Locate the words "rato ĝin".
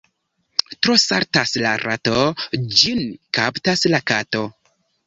1.83-3.07